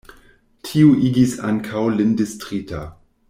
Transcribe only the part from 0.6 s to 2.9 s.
Tio igis ankaŭ lin distrita.